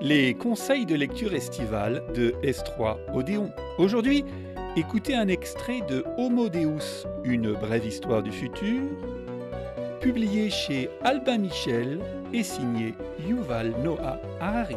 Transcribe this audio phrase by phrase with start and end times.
[0.00, 3.52] les conseils de lecture estivale de S3 Odéon.
[3.76, 4.24] Aujourd'hui,
[4.74, 8.80] écoutez un extrait de Homo Deus, une brève histoire du futur,
[10.00, 12.00] publié chez Albin Michel
[12.32, 14.76] et signé Yuval Noah Harari.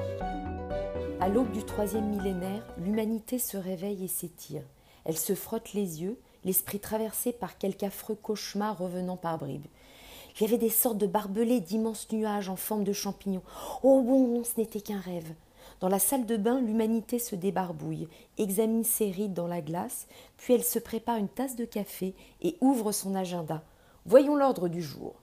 [1.21, 4.63] À l'aube du troisième millénaire, l'humanité se réveille et s'étire.
[5.05, 9.67] Elle se frotte les yeux, l'esprit traversé par quelque affreux cauchemar revenant par bribes.
[10.36, 13.43] Il y avait des sortes de barbelés, d'immenses nuages en forme de champignons.
[13.84, 15.34] Oh bon, ce n'était qu'un rêve.
[15.80, 18.07] Dans la salle de bain, l'humanité se débarbouille,
[18.38, 20.07] examine ses rides dans la glace,
[20.38, 23.63] puis elle se prépare une tasse de café et ouvre son agenda.
[24.05, 25.16] Voyons l'ordre du jour.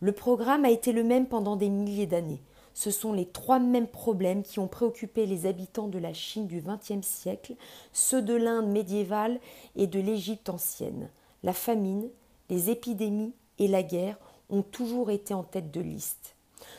[0.00, 2.42] Le programme a été le même pendant des milliers d'années.
[2.72, 6.62] Ce sont les trois mêmes problèmes qui ont préoccupé les habitants de la Chine du
[6.62, 7.54] XXe siècle,
[7.92, 9.40] ceux de l'Inde médiévale
[9.76, 11.10] et de l'Égypte ancienne.
[11.42, 12.08] La famine,
[12.48, 14.18] les épidémies et la guerre
[14.50, 16.34] ont toujours été en tête de liste.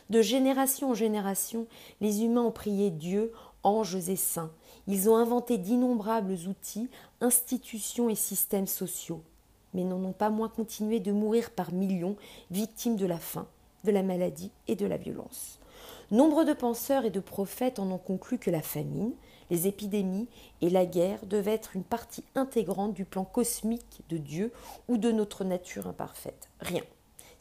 [0.09, 1.67] De génération en génération,
[2.01, 3.31] les humains ont prié Dieu,
[3.63, 4.51] anges et saints.
[4.87, 6.89] Ils ont inventé d'innombrables outils,
[7.21, 9.21] institutions et systèmes sociaux,
[9.73, 12.15] mais n'en ont pas moins continué de mourir par millions,
[12.49, 13.47] victimes de la faim,
[13.83, 15.59] de la maladie et de la violence.
[16.11, 19.13] Nombre de penseurs et de prophètes en ont conclu que la famine,
[19.49, 20.27] les épidémies
[20.61, 24.51] et la guerre devaient être une partie intégrante du plan cosmique de Dieu
[24.87, 26.49] ou de notre nature imparfaite.
[26.59, 26.83] Rien.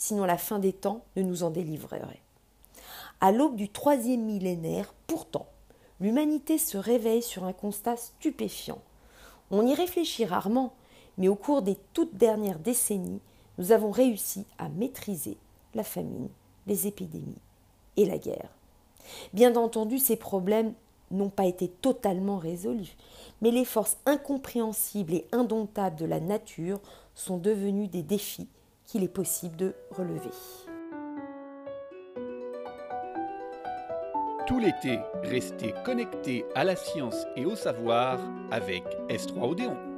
[0.00, 2.22] Sinon la fin des temps ne nous en délivrerait.
[3.20, 5.46] À l'aube du troisième millénaire, pourtant,
[6.00, 8.80] l'humanité se réveille sur un constat stupéfiant.
[9.50, 10.72] On y réfléchit rarement,
[11.18, 13.20] mais au cours des toutes dernières décennies,
[13.58, 15.36] nous avons réussi à maîtriser
[15.74, 16.30] la famine,
[16.66, 17.36] les épidémies
[17.98, 18.48] et la guerre.
[19.34, 20.72] Bien entendu, ces problèmes
[21.10, 22.96] n'ont pas été totalement résolus,
[23.42, 26.80] mais les forces incompréhensibles et indomptables de la nature
[27.14, 28.48] sont devenues des défis
[28.90, 30.30] qu'il est possible de relever.
[34.48, 38.18] Tout l'été, restez connectés à la science et au savoir
[38.50, 39.89] avec S3 Odéon.